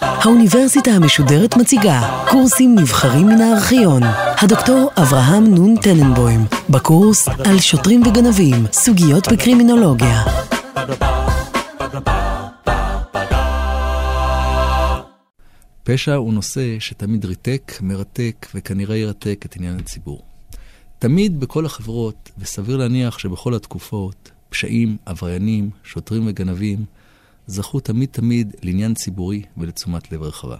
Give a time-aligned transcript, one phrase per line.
[0.00, 4.02] האוניברסיטה המשודרת מציגה קורסים נבחרים מן הארכיון.
[4.42, 6.40] הדוקטור אברהם נון טננבוים,
[6.70, 10.22] בקורס על שוטרים וגנבים, סוגיות בקרימינולוגיה.
[15.84, 20.22] פשע הוא נושא שתמיד ריתק, מרתק וכנראה ירתק את עניין הציבור.
[20.98, 26.84] תמיד בכל החברות, וסביר להניח שבכל התקופות, פשעים, עבריינים, שוטרים וגנבים,
[27.50, 30.56] זכו תמיד תמיד לעניין ציבורי ולתשומת לב רחבה.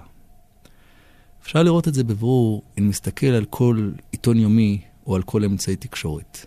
[1.42, 5.76] אפשר לראות את זה בברור אם נסתכל על כל עיתון יומי או על כל אמצעי
[5.76, 6.46] תקשורת.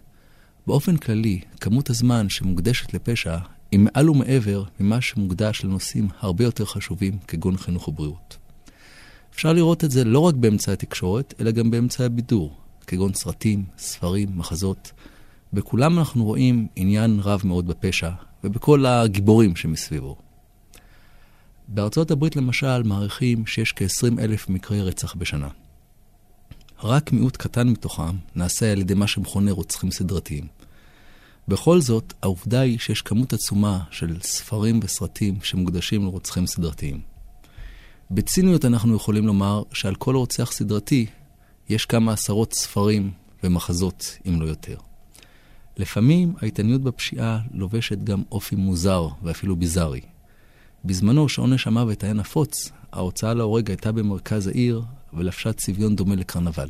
[0.68, 3.38] באופן כללי, כמות הזמן שמוקדשת לפשע
[3.72, 8.38] היא מעל ומעבר ממה שמוקדש לנושאים הרבה יותר חשובים כגון חינוך ובריאות.
[9.36, 12.58] אפשר לראות את זה לא רק באמצעי התקשורת, אלא גם באמצעי הבידור,
[12.88, 14.92] כגון סרטים, ספרים, מחזות.
[15.54, 18.10] בכולם אנחנו רואים עניין רב מאוד בפשע,
[18.44, 20.23] ובכל הגיבורים שמסביבו.
[21.68, 25.48] בארצות הברית למשל מעריכים שיש כ-20 אלף מקרי רצח בשנה.
[26.84, 30.48] רק מיעוט קטן מתוכם נעשה על ידי מה שמכונה רוצחים סדרתיים.
[31.48, 37.02] בכל זאת, העובדה היא שיש כמות עצומה של ספרים וסרטים שמוקדשים לרוצחים סדרתיים.
[38.12, 41.06] בציניות אנחנו יכולים לומר שעל כל רוצח סדרתי
[41.70, 43.12] יש כמה עשרות ספרים
[43.44, 44.78] ומחזות, אם לא יותר.
[45.78, 50.02] לפעמים ההתעניינות בפשיעה לובשת גם אופי מוזר ואפילו ביזארי.
[50.86, 54.82] בזמנו, שעונש המוות היה נפוץ, ההוצאה להורג הייתה במרכז העיר
[55.14, 56.70] ולבשה צביון דומה לקרנבל.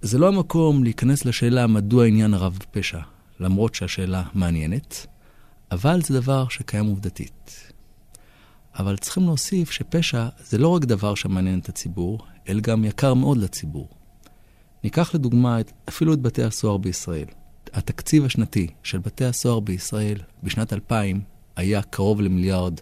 [0.00, 3.00] זה לא המקום להיכנס לשאלה מדוע עניין הרב בפשע,
[3.40, 5.06] למרות שהשאלה מעניינת,
[5.70, 7.72] אבל זה דבר שקיים עובדתית.
[8.78, 13.38] אבל צריכים להוסיף שפשע זה לא רק דבר שמעניין את הציבור, אלא גם יקר מאוד
[13.38, 13.88] לציבור.
[14.84, 17.26] ניקח לדוגמה את, אפילו את בתי הסוהר בישראל.
[17.72, 22.80] התקציב השנתי של בתי הסוהר בישראל בשנת 2000 היה קרוב למיליארד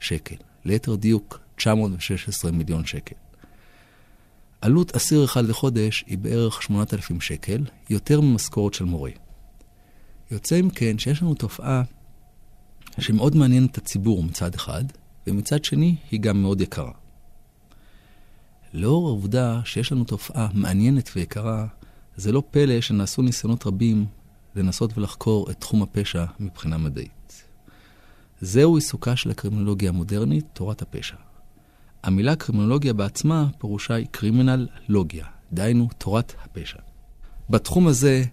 [0.00, 0.36] שקל.
[0.64, 3.14] ליתר דיוק, 916 מיליון שקל.
[4.60, 9.10] עלות אסיר אחד לחודש היא בערך 8,000 שקל, יותר ממשכורת של מורה.
[10.30, 11.82] יוצא אם כן שיש לנו תופעה
[12.98, 14.84] שמאוד מעניינת את הציבור מצד אחד,
[15.26, 16.92] ומצד שני היא גם מאוד יקרה.
[18.72, 21.66] לאור העובדה שיש לנו תופעה מעניינת ויקרה,
[22.16, 24.06] זה לא פלא שנעשו ניסיונות רבים
[24.54, 27.23] לנסות ולחקור את תחום הפשע מבחינה מדעית.
[28.44, 31.16] זהו עיסוקה של הקרימינולוגיה המודרנית, תורת הפשע.
[32.02, 36.78] המילה קרימינולוגיה בעצמה פירושה היא קרימינל לוגיה, דהיינו תורת הפשע.
[37.50, 38.24] בתחום הזה,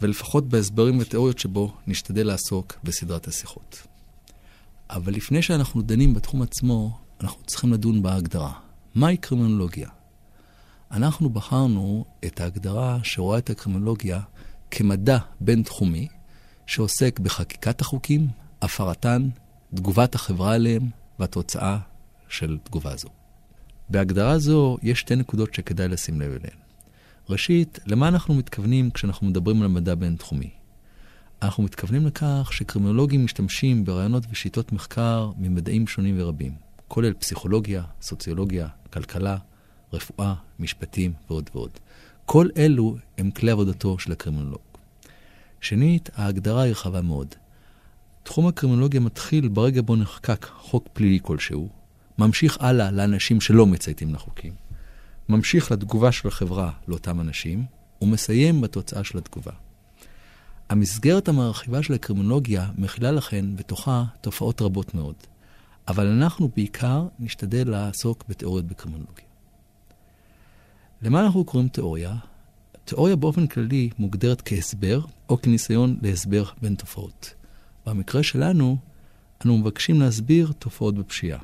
[0.00, 3.86] ולפחות בהסברים ותיאוריות שבו, נשתדל לעסוק בסדרת השיחות.
[4.90, 8.52] אבל לפני שאנחנו דנים בתחום עצמו, אנחנו צריכים לדון בהגדרה.
[8.94, 9.88] מהי קרימינולוגיה?
[10.90, 14.20] אנחנו בחרנו את ההגדרה שרואה את הקרימינולוגיה
[14.70, 16.08] כמדע בין-תחומי,
[16.66, 18.28] שעוסק בחקיקת החוקים,
[18.62, 19.28] הפרתן,
[19.74, 20.82] תגובת החברה אליהם
[21.18, 21.78] והתוצאה
[22.28, 23.08] של תגובה זו.
[23.88, 26.56] בהגדרה זו יש שתי נקודות שכדאי לשים לב אליהן.
[27.28, 30.50] ראשית, למה אנחנו מתכוונים כשאנחנו מדברים על מדע בין-תחומי?
[31.42, 36.52] אנחנו מתכוונים לכך שקרימינולוגים משתמשים ברעיונות ושיטות מחקר ממדעים שונים ורבים,
[36.88, 39.36] כולל פסיכולוגיה, סוציולוגיה, כלכלה,
[39.92, 41.70] רפואה, משפטים ועוד ועוד.
[42.24, 44.60] כל אלו הם כלי עבודתו של הקרימינולוג.
[45.60, 47.34] שנית, ההגדרה היא רחבה מאוד.
[48.22, 51.68] תחום הקרימינולוגיה מתחיל ברגע בו נחקק חוק פלילי כלשהו,
[52.18, 54.52] ממשיך הלאה לאנשים שלא מצייתים לחוקים,
[55.28, 57.64] ממשיך לתגובה של החברה לאותם אנשים,
[58.02, 59.52] ומסיים בתוצאה של התגובה.
[60.68, 65.14] המסגרת המרחיבה של הקרימינולוגיה מכילה לכן בתוכה תופעות רבות מאוד,
[65.88, 69.24] אבל אנחנו בעיקר נשתדל לעסוק בתיאוריות בקרימינולוגיה.
[71.02, 72.14] למה אנחנו קוראים תיאוריה?
[72.84, 77.34] תיאוריה באופן כללי מוגדרת כהסבר או כניסיון להסבר בין תופעות.
[77.86, 78.76] במקרה שלנו,
[79.44, 81.38] אנו מבקשים להסביר תופעות בפשיעה.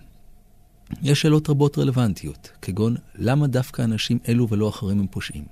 [1.02, 5.44] יש שאלות רבות רלוונטיות, כגון למה דווקא אנשים אלו ולא אחרים הם פושעים?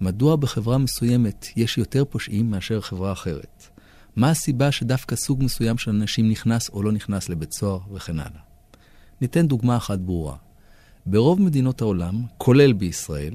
[0.00, 3.68] מדוע בחברה מסוימת יש יותר פושעים מאשר חברה אחרת?
[4.16, 8.40] מה הסיבה שדווקא סוג מסוים של אנשים נכנס או לא נכנס לבית סוהר וכן הלאה?
[9.20, 10.36] ניתן דוגמה אחת ברורה.
[11.06, 13.34] ברוב מדינות העולם, כולל בישראל,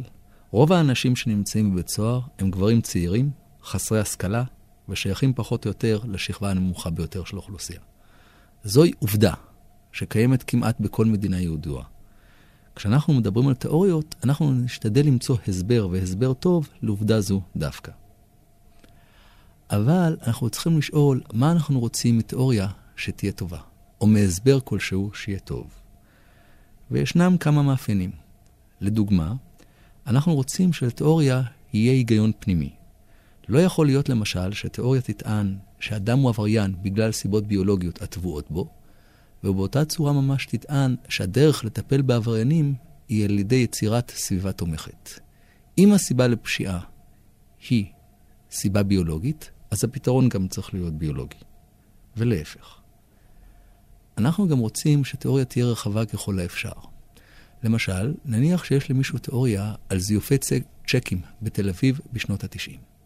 [0.52, 3.32] רוב האנשים שנמצאים בבית סוהר הם גברים צעירים,
[3.64, 4.44] חסרי השכלה,
[4.90, 7.80] ושייכים פחות או יותר לשכבה הנמוכה ביותר של האוכלוסייה.
[8.64, 9.34] זוהי עובדה
[9.92, 11.84] שקיימת כמעט בכל מדינה יהודוה.
[12.76, 17.92] כשאנחנו מדברים על תיאוריות, אנחנו נשתדל למצוא הסבר והסבר טוב לעובדה זו דווקא.
[19.70, 23.60] אבל אנחנו צריכים לשאול מה אנחנו רוצים מתיאוריה שתהיה טובה,
[24.02, 25.68] או מהסבר כלשהו שיהיה טוב.
[26.92, 28.12] וישנם כמה מאפיינים.
[28.82, 29.34] לדוגמה,
[30.08, 31.42] אנחנו רוצים שלתיאוריה
[31.74, 32.77] יהיה היגיון פנימי.
[33.50, 38.70] לא יכול להיות למשל שתיאוריה תטען שאדם הוא עבריין בגלל סיבות ביולוגיות הטבועות בו,
[39.44, 42.76] ובאותה צורה ממש תטען שהדרך לטפל בעבריינים
[43.10, 45.10] היא על ידי יצירת סביבה תומכת.
[45.78, 46.80] אם הסיבה לפשיעה
[47.70, 47.86] היא
[48.52, 51.38] סיבה ביולוגית, אז הפתרון גם צריך להיות ביולוגי.
[52.18, 52.76] ולהפך.
[54.18, 56.72] אנחנו גם רוצים שתיאוריה תהיה רחבה ככל האפשר.
[57.64, 60.36] למשל, נניח שיש למישהו תיאוריה על זיופי
[60.88, 62.97] צ'קים בתל אביב בשנות ה-90.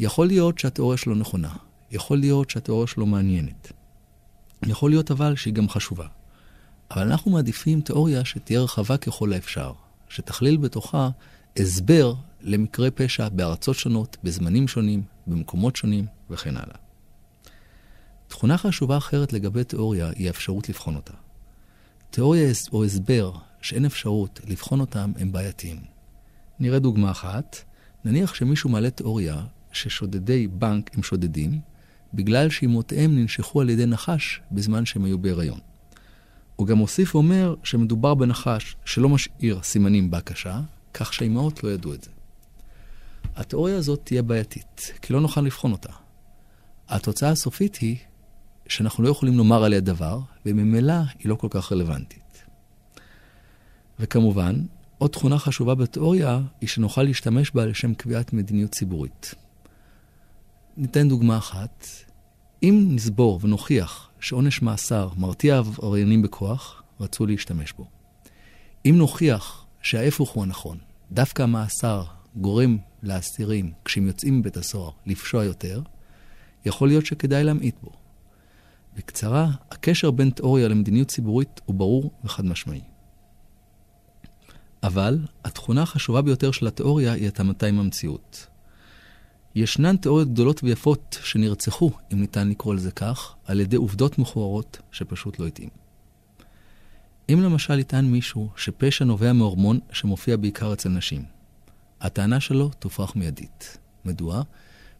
[0.00, 1.52] יכול להיות שהתיאוריה שלו נכונה,
[1.90, 3.72] יכול להיות שהתיאוריה שלו מעניינת.
[4.66, 6.06] יכול להיות אבל שהיא גם חשובה.
[6.90, 9.72] אבל אנחנו מעדיפים תיאוריה שתהיה רחבה ככל האפשר,
[10.08, 11.10] שתכליל בתוכה
[11.56, 16.76] הסבר למקרי פשע בארצות שונות, בזמנים שונים, במקומות שונים וכן הלאה.
[18.28, 21.14] תכונה חשובה אחרת לגבי תיאוריה היא האפשרות לבחון אותה.
[22.10, 23.32] תיאוריה או הסבר
[23.62, 25.80] שאין אפשרות לבחון אותם הם בעייתיים.
[26.60, 27.56] נראה דוגמה אחת.
[28.04, 29.42] נניח שמישהו מעלה תיאוריה
[29.72, 31.60] ששודדי בנק הם שודדים,
[32.14, 35.60] בגלל שאימותיהם ננשכו על ידי נחש בזמן שהם היו בהיריון.
[36.56, 40.60] הוא גם מוסיף ואומר שמדובר בנחש שלא משאיר סימנים בהקשה,
[40.94, 42.10] כך שהאימהות לא ידעו את זה.
[43.36, 45.92] התיאוריה הזאת תהיה בעייתית, כי לא נוכל לבחון אותה.
[46.88, 47.96] התוצאה הסופית היא
[48.68, 52.44] שאנחנו לא יכולים לומר עליה דבר, וממילא היא לא כל כך רלוונטית.
[54.00, 54.64] וכמובן,
[54.98, 59.34] עוד תכונה חשובה בתיאוריה היא שנוכל להשתמש בה לשם קביעת מדיניות ציבורית.
[60.76, 61.86] ניתן דוגמה אחת.
[62.62, 67.86] אם נסבור ונוכיח שעונש מאסר מרתיע עבריינים בכוח, רצו להשתמש בו.
[68.86, 70.78] אם נוכיח שההפך הוא הנכון,
[71.12, 72.04] דווקא המאסר
[72.36, 75.82] גורם לאסירים, כשהם יוצאים מבית הסוהר, לפשוע יותר,
[76.64, 77.90] יכול להיות שכדאי להמעיט בו.
[78.96, 82.80] בקצרה, הקשר בין תיאוריה למדיניות ציבורית הוא ברור וחד משמעי.
[84.82, 88.46] אבל התכונה החשובה ביותר של התיאוריה היא התאמתה עם המציאות.
[89.54, 95.38] ישנן תיאוריות גדולות ויפות שנרצחו, אם ניתן לקרוא לזה כך, על ידי עובדות מכוערות שפשוט
[95.38, 95.68] לא התאים.
[97.32, 101.24] אם למשל יטען מישהו שפשע נובע מהורמון שמופיע בעיקר אצל נשים,
[102.00, 103.78] הטענה שלו תופרך מיידית.
[104.04, 104.42] מדוע?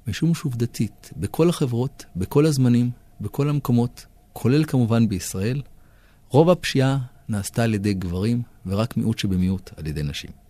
[0.06, 5.62] משום שעובדתית, בכל החברות, בכל הזמנים, בכל המקומות, כולל כמובן בישראל,
[6.28, 6.98] רוב הפשיעה
[7.28, 10.49] נעשתה על ידי גברים, ורק מיעוט שבמיעוט על ידי נשים.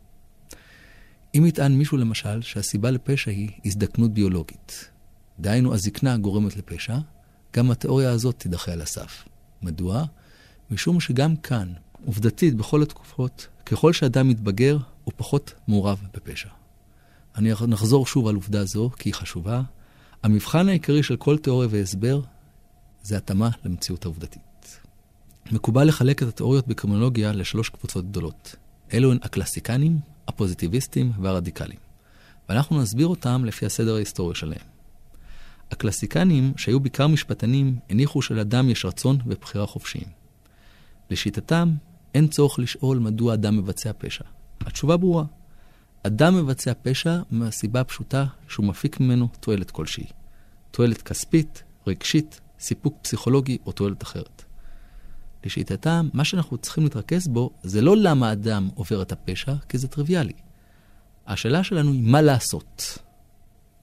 [1.34, 4.90] אם יטען מישהו למשל שהסיבה לפשע היא הזדקנות ביולוגית,
[5.40, 6.98] דהיינו הזקנה גורמת לפשע,
[7.56, 9.24] גם התיאוריה הזאת תידחה על הסף.
[9.62, 10.04] מדוע?
[10.70, 11.72] משום שגם כאן,
[12.04, 16.48] עובדתית בכל התקופות, ככל שאדם מתבגר, הוא פחות מעורב בפשע.
[17.36, 19.62] אני נחזור שוב על עובדה זו, כי היא חשובה.
[20.22, 22.20] המבחן העיקרי של כל תיאוריה והסבר
[23.02, 24.80] זה התאמה למציאות העובדתית.
[25.52, 28.56] מקובל לחלק את התיאוריות בקרימינולוגיה לשלוש קבוצות גדולות.
[28.92, 29.98] אלו הן הקלסיקנים,
[30.30, 31.78] הפוזיטיביסטים והרדיקלים.
[32.48, 34.66] ואנחנו נסביר אותם לפי הסדר ההיסטורי שלהם.
[35.70, 40.08] הקלסיקנים, שהיו בעיקר משפטנים, הניחו שלאדם יש רצון ובחירה חופשיים.
[41.10, 41.74] לשיטתם,
[42.14, 44.24] אין צורך לשאול מדוע אדם מבצע פשע.
[44.60, 45.24] התשובה ברורה.
[46.02, 50.06] אדם מבצע פשע מהסיבה הפשוטה שהוא מפיק ממנו תועלת כלשהי.
[50.70, 54.44] תועלת כספית, רגשית, סיפוק פסיכולוגי או תועלת אחרת.
[55.44, 59.88] לשיטתם, מה שאנחנו צריכים להתרכז בו זה לא למה אדם עובר את הפשע, כי זה
[59.88, 60.32] טריוויאלי.
[61.26, 62.98] השאלה שלנו היא מה לעשות.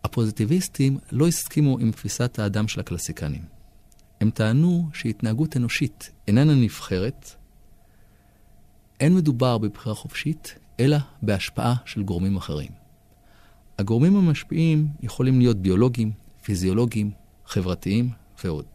[0.04, 3.42] הפוזיטיביסטים לא הסכימו עם תפיסת האדם של הקלסיקנים.
[4.21, 7.36] הם טענו שהתנהגות אנושית איננה נבחרת,
[9.00, 12.72] אין מדובר בבחירה חופשית, אלא בהשפעה של גורמים אחרים.
[13.79, 16.12] הגורמים המשפיעים יכולים להיות ביולוגיים,
[16.43, 17.12] פיזיולוגיים,
[17.46, 18.10] חברתיים
[18.43, 18.65] ועוד.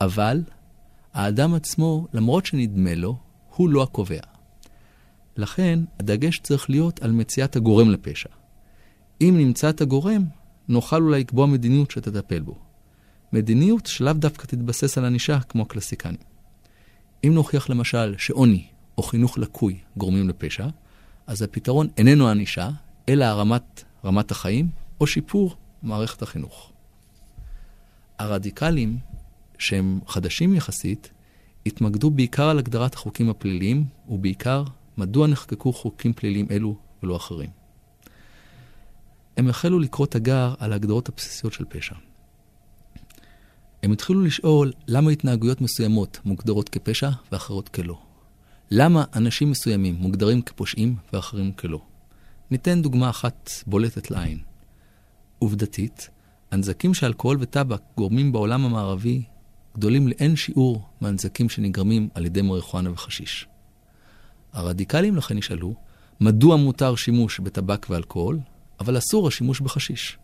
[0.00, 0.42] אבל
[1.14, 3.16] האדם עצמו, למרות שנדמה לו,
[3.56, 4.20] הוא לא הקובע.
[5.36, 8.28] לכן, הדגש צריך להיות על מציאת הגורם לפשע.
[9.20, 10.24] אם נמצא את הגורם,
[10.68, 12.58] נוכל אולי לקבוע מדיניות שתטפל בו.
[13.32, 16.16] מדיניות שלאו דווקא תתבסס על ענישה כמו הקלסיקנים.
[17.24, 18.66] אם נוכיח למשל שעוני
[18.98, 20.66] או חינוך לקוי גורמים לפשע,
[21.26, 22.70] אז הפתרון איננו ענישה,
[23.08, 24.68] אלא הרמת רמת החיים
[25.00, 26.72] או שיפור מערכת החינוך.
[28.18, 28.98] הרדיקלים
[29.64, 31.10] שהם חדשים יחסית,
[31.66, 34.64] התמקדו בעיקר על הגדרת החוקים הפליליים, ובעיקר
[34.98, 37.50] מדוע נחקקו חוקים פליליים אלו ולא אחרים.
[39.36, 41.94] הם החלו לקרוא תגר על ההגדרות הבסיסיות של פשע.
[43.82, 47.98] הם התחילו לשאול למה התנהגויות מסוימות מוגדרות כפשע ואחרות כלא.
[48.70, 51.80] למה אנשים מסוימים מוגדרים כפושעים ואחרים כלא.
[52.50, 54.38] ניתן דוגמה אחת בולטת לעין.
[55.38, 56.08] עובדתית,
[56.50, 59.22] הנזקים שאלכוהול וטבק גורמים בעולם המערבי
[59.74, 63.46] גדולים לאין שיעור מהנזקים שנגרמים על ידי מריחואנה וחשיש.
[64.52, 65.74] הרדיקלים לכן נשאלו,
[66.20, 68.38] מדוע מותר שימוש בטבק ואלכוהול,
[68.80, 70.18] אבל אסור השימוש בחשיש?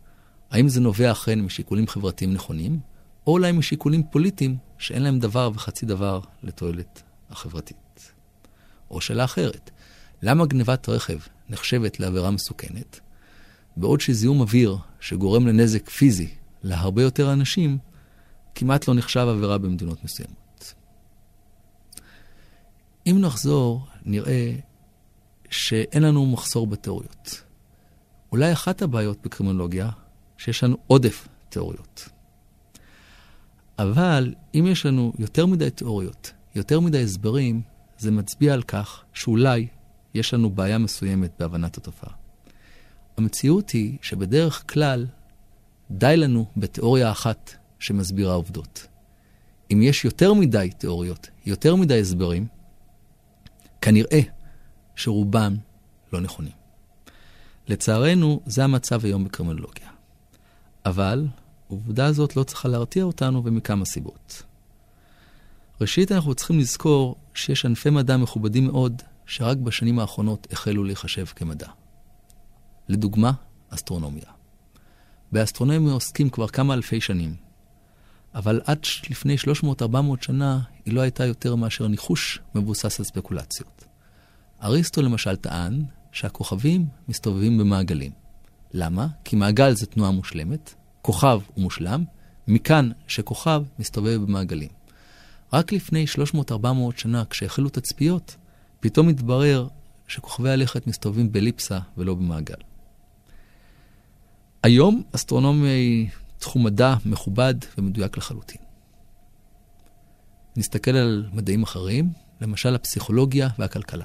[0.50, 2.80] האם זה נובע אכן משיקולים חברתיים נכונים,
[3.26, 8.12] או אולי משיקולים פוליטיים שאין להם דבר וחצי דבר לתועלת החברתית.
[8.90, 9.70] או שאלה אחרת,
[10.22, 13.00] למה גנבת רכב נחשבת לעבירה מסוכנת,
[13.76, 16.28] בעוד שזיהום אוויר שגורם לנזק פיזי
[16.62, 17.78] להרבה יותר אנשים,
[18.54, 20.74] כמעט לא נחשב עבירה במדינות מסוימות.
[23.06, 24.52] אם נחזור, נראה
[25.50, 27.42] שאין לנו מחסור בתיאוריות.
[28.32, 29.90] אולי אחת הבעיות בקרימינולוגיה,
[30.38, 32.08] שיש לנו עודף תיאוריות.
[33.78, 37.62] אבל אם יש לנו יותר מדי תיאוריות, יותר מדי הסברים,
[37.98, 39.66] זה מצביע על כך שאולי
[40.14, 42.12] יש לנו בעיה מסוימת בהבנת התופעה.
[43.16, 45.06] המציאות היא שבדרך כלל
[45.90, 48.86] די לנו בתיאוריה אחת שמסבירה עובדות.
[49.72, 52.46] אם יש יותר מדי תיאוריות, יותר מדי הסברים,
[53.80, 54.20] כנראה
[54.96, 55.56] שרובם
[56.12, 56.52] לא נכונים.
[57.68, 59.88] לצערנו, זה המצב היום בקרימינולוגיה.
[60.86, 61.26] אבל
[61.68, 64.42] העובדה הזאת לא צריכה להרתיע אותנו ומכמה סיבות.
[65.80, 71.68] ראשית, אנחנו צריכים לזכור שיש ענפי מדע מכובדים מאוד, שרק בשנים האחרונות החלו להיחשב כמדע.
[72.88, 73.32] לדוגמה,
[73.68, 74.24] אסטרונומיה.
[75.32, 77.34] באסטרונומיה עוסקים כבר כמה אלפי שנים,
[78.34, 78.78] אבל עד
[79.10, 79.36] לפני
[79.82, 83.84] 300-400 שנה היא לא הייתה יותר מאשר ניחוש מבוסס על ספקולציות.
[84.62, 85.82] אריסטו למשל טען
[86.12, 88.12] שהכוכבים מסתובבים במעגלים.
[88.72, 89.06] למה?
[89.24, 92.04] כי מעגל זה תנועה מושלמת, כוכב הוא מושלם,
[92.48, 94.68] מכאן שכוכב מסתובב במעגלים.
[95.52, 96.04] רק לפני
[96.50, 96.56] 300-400
[96.96, 98.36] שנה, כשהחלו תצפיות,
[98.80, 99.68] פתאום התברר
[100.08, 102.54] שכוכבי הלכת מסתובבים בליפסה ולא במעגל.
[104.62, 106.08] היום אסטרונומיה היא
[106.40, 108.60] תחום מדע מכובד ומדויק לחלוטין.
[110.56, 114.04] נסתכל על מדעים אחרים, למשל הפסיכולוגיה והכלכלה.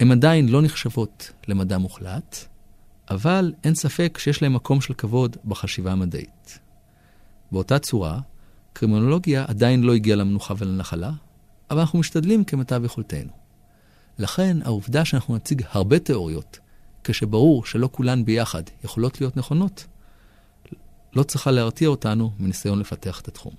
[0.00, 2.36] הן עדיין לא נחשבות למדע מוחלט,
[3.10, 6.58] אבל אין ספק שיש להם מקום של כבוד בחשיבה המדעית.
[7.52, 8.20] באותה צורה,
[8.72, 11.12] קרימינולוגיה עדיין לא הגיעה למנוחה ולנחלה,
[11.70, 13.32] אבל אנחנו משתדלים כמיטב יכולתנו.
[14.18, 16.58] לכן העובדה שאנחנו נציג הרבה תיאוריות,
[17.04, 19.86] כשברור שלא כולן ביחד יכולות להיות נכונות,
[21.14, 23.54] לא צריכה להרתיע אותנו מניסיון לפתח את התחום.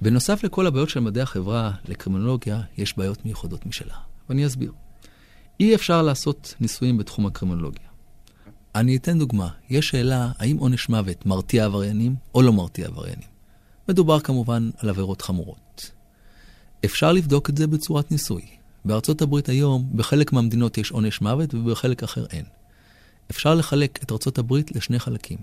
[0.00, 3.94] בנוסף לכל הבעיות של מדעי החברה, לקרימינולוגיה יש בעיות מיוחדות משלה,
[4.28, 4.72] ואני אסביר.
[5.60, 7.86] אי אפשר לעשות ניסויים בתחום הקרימינולוגיה.
[8.74, 9.48] אני אתן דוגמה.
[9.70, 13.28] יש שאלה האם עונש מוות מרתיע עבריינים או לא מרתיע עבריינים.
[13.88, 15.90] מדובר כמובן על עבירות חמורות.
[16.84, 18.42] אפשר לבדוק את זה בצורת ניסוי.
[18.84, 22.44] בארצות הברית היום, בחלק מהמדינות יש עונש מוות ובחלק אחר אין.
[23.30, 25.38] אפשר לחלק את ארצות הברית לשני חלקים.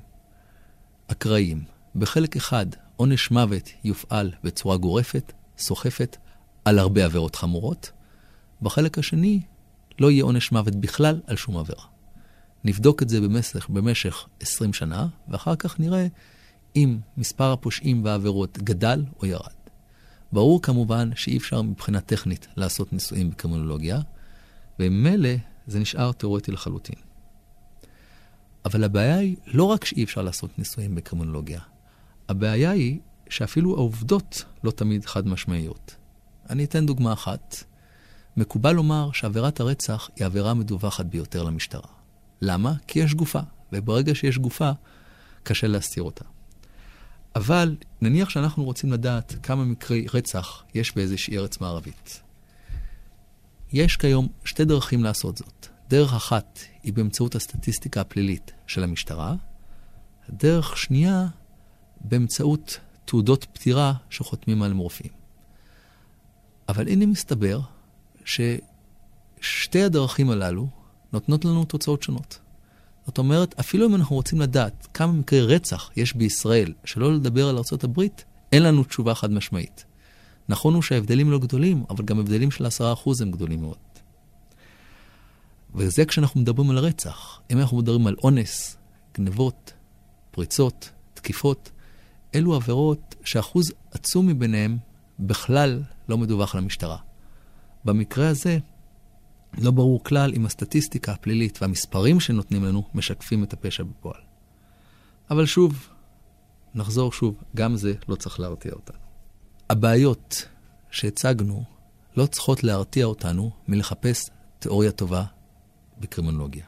[1.11, 1.63] אקראיים.
[1.95, 6.17] בחלק אחד, עונש מוות יופעל בצורה גורפת, סוחפת,
[6.65, 7.91] על הרבה עבירות חמורות.
[8.61, 9.41] בחלק השני,
[9.99, 11.83] לא יהיה עונש מוות בכלל על שום עבירה.
[12.63, 16.07] נבדוק את זה במשך, במשך 20 שנה, ואחר כך נראה
[16.75, 19.53] אם מספר הפושעים והעבירות גדל או ירד.
[20.31, 23.99] ברור כמובן שאי אפשר מבחינה טכנית לעשות ניסויים בקרימינולוגיה,
[24.79, 25.29] וממילא
[25.67, 27.08] זה נשאר תיאורטי לחלוטין.
[28.65, 31.59] אבל הבעיה היא לא רק שאי אפשר לעשות ניסויים בקרימינולוגיה,
[32.29, 32.99] הבעיה היא
[33.29, 35.95] שאפילו העובדות לא תמיד חד משמעיות.
[36.49, 37.63] אני אתן דוגמה אחת.
[38.37, 41.87] מקובל לומר שעבירת הרצח היא העבירה המדווחת ביותר למשטרה.
[42.41, 42.73] למה?
[42.87, 43.39] כי יש גופה,
[43.73, 44.71] וברגע שיש גופה,
[45.43, 46.25] קשה להסתיר אותה.
[47.35, 52.21] אבל נניח שאנחנו רוצים לדעת כמה מקרי רצח יש באיזושהי ארץ מערבית.
[53.73, 55.67] יש כיום שתי דרכים לעשות זאת.
[55.89, 59.35] דרך אחת היא באמצעות הסטטיסטיקה הפלילית של המשטרה,
[60.29, 61.27] דרך שנייה
[62.01, 65.11] באמצעות תעודות פטירה שחותמים על מורפים.
[66.69, 67.59] אבל הנה מסתבר
[68.25, 70.67] ששתי הדרכים הללו
[71.13, 72.39] נותנות לנו תוצאות שונות.
[73.05, 77.57] זאת אומרת, אפילו אם אנחנו רוצים לדעת כמה מקרי רצח יש בישראל, שלא לדבר על
[77.57, 78.01] ארה"ב,
[78.51, 79.85] אין לנו תשובה חד משמעית.
[80.49, 82.69] נכון הוא שההבדלים לא גדולים, אבל גם הבדלים של 10%
[83.21, 83.88] הם גדולים מאוד.
[85.75, 87.41] וזה כשאנחנו מדברים על רצח.
[87.51, 88.77] אם אנחנו מדברים על אונס,
[89.13, 89.73] גנבות,
[90.31, 91.71] פריצות, תקיפות,
[92.35, 94.77] אלו עבירות שאחוז עצום מביניהם
[95.19, 96.97] בכלל לא מדווח למשטרה.
[97.85, 98.57] במקרה הזה,
[99.57, 104.21] לא ברור כלל אם הסטטיסטיקה הפלילית והמספרים שנותנים לנו משקפים את הפשע בפועל.
[105.31, 105.89] אבל שוב,
[106.75, 108.99] נחזור שוב, גם זה לא צריך להרתיע אותנו.
[109.69, 110.47] הבעיות
[110.91, 111.63] שהצגנו
[112.17, 115.23] לא צריכות להרתיע אותנו מלחפש תיאוריה טובה
[115.99, 116.65] בקרימינולוגיה.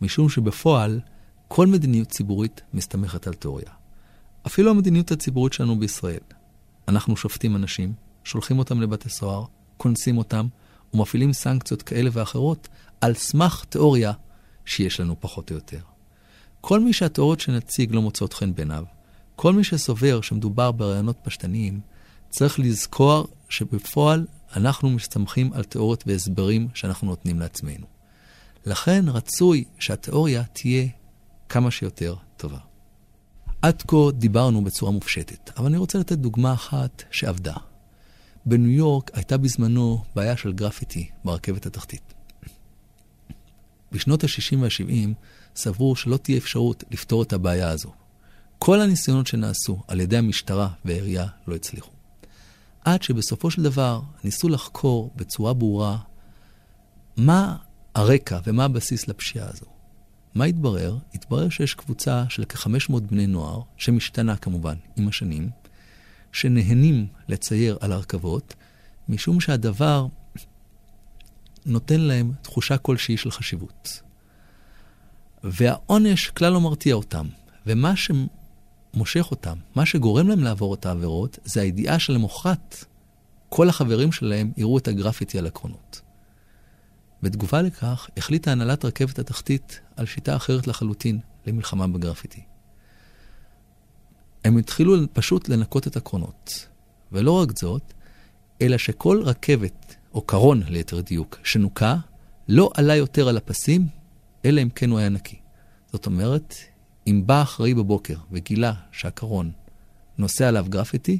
[0.00, 1.00] משום שבפועל,
[1.48, 3.70] כל מדיניות ציבורית מסתמכת על תיאוריה.
[4.46, 6.20] אפילו המדיניות הציבורית שלנו בישראל.
[6.88, 7.92] אנחנו שופטים אנשים,
[8.24, 9.44] שולחים אותם לבתי סוהר,
[9.76, 10.46] קונסים אותם,
[10.94, 12.68] ומפעילים סנקציות כאלה ואחרות
[13.00, 14.12] על סמך תיאוריה
[14.64, 15.80] שיש לנו פחות או יותר.
[16.60, 18.84] כל מי שהתיאוריות שנציג לא מוצאות חן בעיניו,
[19.36, 21.80] כל מי שסובר שמדובר ברעיונות פשטניים,
[22.30, 24.26] צריך לזכור שבפועל
[24.56, 27.99] אנחנו מסתמכים על תיאוריות והסברים שאנחנו נותנים לעצמנו.
[28.66, 30.88] לכן רצוי שהתיאוריה תהיה
[31.48, 32.58] כמה שיותר טובה.
[33.62, 37.54] עד כה דיברנו בצורה מופשטת, אבל אני רוצה לתת דוגמה אחת שעבדה.
[38.46, 42.14] בניו יורק הייתה בזמנו בעיה של גרפיטי ברכבת התחתית.
[43.92, 45.08] בשנות ה-60 וה-70
[45.56, 47.92] סברו שלא תהיה אפשרות לפתור את הבעיה הזו.
[48.58, 51.90] כל הניסיונות שנעשו על ידי המשטרה והעירייה לא הצליחו.
[52.84, 55.98] עד שבסופו של דבר ניסו לחקור בצורה ברורה
[57.16, 57.56] מה
[57.94, 59.66] הרקע ומה הבסיס לפשיעה הזו.
[60.34, 60.96] מה התברר?
[61.14, 65.50] התברר שיש קבוצה של כ-500 בני נוער, שמשתנה כמובן עם השנים,
[66.32, 68.54] שנהנים לצייר על הרכבות,
[69.08, 70.06] משום שהדבר
[71.66, 74.02] נותן להם תחושה כלשהי של חשיבות.
[75.44, 77.26] והעונש כלל לא מרתיע אותם,
[77.66, 82.84] ומה שמושך אותם, מה שגורם להם לעבור את העבירות, זה הידיעה שלמחרת
[83.48, 86.00] כל החברים שלהם יראו את הגרפיטי על הקרונות.
[87.22, 92.42] בתגובה לכך, החליטה הנהלת רכבת התחתית על שיטה אחרת לחלוטין למלחמה בגרפיטי.
[94.44, 96.66] הם התחילו פשוט לנקות את הקרונות.
[97.12, 97.92] ולא רק זאת,
[98.62, 101.96] אלא שכל רכבת, או קרון ליתר דיוק, שנוקה,
[102.48, 103.86] לא עלה יותר על הפסים,
[104.44, 105.38] אלא אם כן הוא היה נקי.
[105.92, 106.54] זאת אומרת,
[107.06, 109.52] אם בא אחראי בבוקר וגילה שהקרון
[110.18, 111.18] נוסע עליו גרפיטי,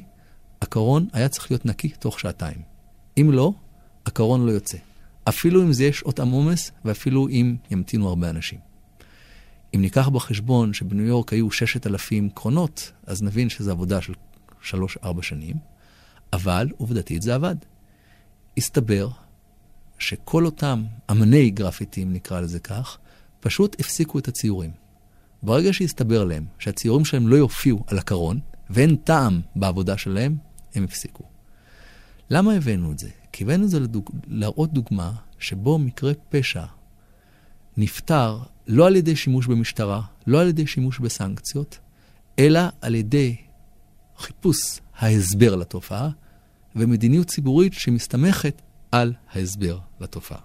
[0.61, 2.61] הקרון היה צריך להיות נקי תוך שעתיים.
[3.17, 3.53] אם לא,
[4.05, 4.77] הקרון לא יוצא.
[5.23, 8.59] אפילו אם זה יש שעות עמומס, ואפילו אם ימתינו הרבה אנשים.
[9.75, 14.13] אם ניקח בחשבון שבניו יורק היו 6,000 קרונות, אז נבין שזו עבודה של
[14.63, 14.75] 3-4
[15.21, 15.55] שנים,
[16.33, 17.55] אבל עובדתית זה עבד.
[18.57, 19.09] הסתבר
[19.99, 22.97] שכל אותם אמני גרפיטים, נקרא לזה כך,
[23.39, 24.71] פשוט הפסיקו את הציורים.
[25.43, 30.37] ברגע שהסתבר להם שהציורים שלהם לא יופיעו על הקרון, ואין טעם בעבודה שלהם,
[30.75, 31.23] הם הפסיקו.
[32.29, 33.09] למה הבאנו את זה?
[33.31, 34.09] כי הבאנו את זה לדוג...
[34.27, 36.65] להראות דוגמה שבו מקרה פשע
[37.77, 41.79] נפתר לא על ידי שימוש במשטרה, לא על ידי שימוש בסנקציות,
[42.39, 43.35] אלא על ידי
[44.17, 46.09] חיפוש ההסבר לתופעה
[46.75, 50.39] ומדיניות ציבורית שמסתמכת על ההסבר לתופעה.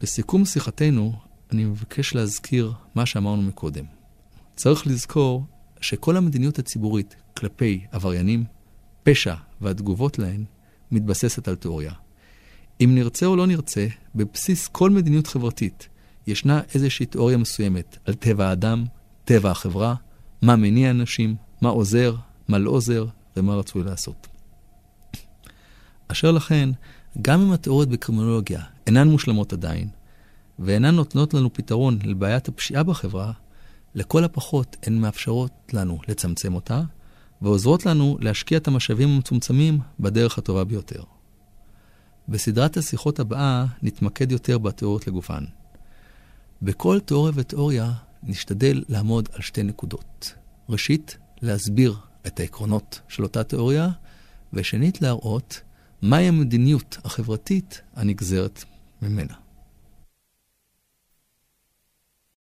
[0.00, 1.12] בסיכום שיחתנו,
[1.52, 3.84] אני מבקש להזכיר מה שאמרנו מקודם.
[4.56, 5.44] צריך לזכור
[5.80, 8.44] שכל המדיניות הציבורית כלפי עבריינים,
[9.02, 10.44] פשע והתגובות להן
[10.90, 11.92] מתבססת על תיאוריה.
[12.80, 15.88] אם נרצה או לא נרצה, בבסיס כל מדיניות חברתית
[16.26, 18.84] ישנה איזושהי תיאוריה מסוימת על טבע האדם,
[19.24, 19.94] טבע החברה,
[20.42, 22.16] מה מניע אנשים, מה עוזר,
[22.48, 24.28] מה לא עוזר ומה רצוי לעשות.
[26.08, 26.70] אשר לכן,
[27.22, 29.88] גם אם התיאוריות בקרימינולוגיה אינן מושלמות עדיין,
[30.58, 33.32] ואינן נותנות לנו פתרון לבעיית הפשיעה בחברה,
[33.94, 36.82] לכל הפחות הן מאפשרות לנו לצמצם אותה,
[37.42, 41.02] ועוזרות לנו להשקיע את המשאבים המצומצמים בדרך הטובה ביותר.
[42.28, 45.44] בסדרת השיחות הבאה נתמקד יותר בתיאוריות לגופן.
[46.62, 50.34] בכל תיאוריה ותיאוריה נשתדל לעמוד על שתי נקודות.
[50.68, 53.88] ראשית, להסביר את העקרונות של אותה תיאוריה,
[54.52, 55.60] ושנית, להראות
[56.02, 58.64] מהי המדיניות החברתית הנגזרת
[59.02, 59.41] ממנה.